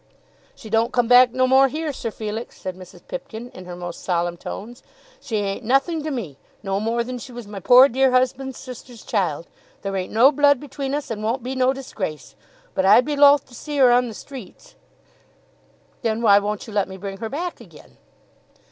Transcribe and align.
"She 0.55 0.67
don't 0.71 0.91
come 0.91 1.07
back 1.07 1.31
no 1.31 1.45
more 1.45 1.67
here, 1.67 1.93
Sir 1.93 2.09
Felix," 2.09 2.59
said 2.59 2.75
Mrs. 2.75 3.03
Pipkin, 3.07 3.51
in 3.51 3.65
her 3.65 3.75
most 3.75 4.01
solemn 4.03 4.35
tones. 4.35 4.81
"She 5.19 5.35
ain't 5.35 5.63
nothing 5.63 6.01
to 6.01 6.09
me, 6.09 6.39
no 6.63 6.79
more 6.79 7.03
than 7.03 7.19
she 7.19 7.31
was 7.31 7.47
my 7.47 7.59
poor 7.59 7.87
dear 7.87 8.09
husband's 8.09 8.57
sister's 8.57 9.03
child. 9.05 9.45
There 9.83 9.95
ain't 9.95 10.11
no 10.11 10.31
blood 10.31 10.59
between 10.59 10.95
us, 10.95 11.11
and 11.11 11.21
won't 11.21 11.43
be 11.43 11.53
no 11.53 11.71
disgrace. 11.71 12.35
But 12.73 12.83
I'd 12.83 13.05
be 13.05 13.15
loth 13.15 13.45
to 13.49 13.53
see 13.53 13.77
her 13.77 13.91
on 13.91 14.07
the 14.07 14.15
streets." 14.15 14.73
"Then 16.01 16.23
why 16.23 16.39
won't 16.39 16.65
you 16.65 16.73
let 16.73 16.87
me 16.89 16.97
bring 16.97 17.17
her 17.17 17.29
back 17.29 17.61
again?" 17.61 17.97